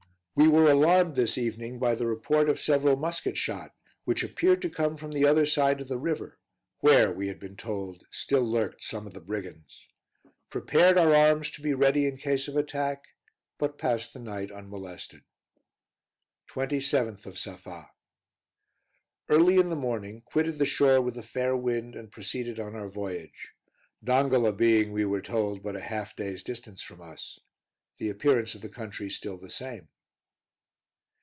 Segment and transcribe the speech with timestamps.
[0.33, 4.71] We were alarmed this evening by the report of several musket shot, which appeared to
[4.71, 6.39] come from the other side of the river,
[6.79, 9.85] where, we had been told, still lurked some of the brigands.
[10.49, 13.03] Prepared our arms to be ready in case of attack,
[13.59, 15.21] but passed the night unmolested.
[16.49, 17.89] 27th of Safa.
[19.29, 22.89] Early in the morning, quitted the shore with a fair wind, and proceeded on our
[22.89, 23.49] voyage;
[24.03, 27.39] Dongola being, we were told, but half a day's distance from us.
[27.97, 29.89] The appearance of the country still the same.